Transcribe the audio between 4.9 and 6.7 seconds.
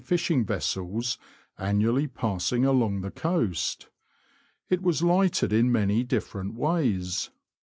lighted in many different